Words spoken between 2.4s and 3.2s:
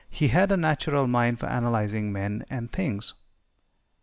and things.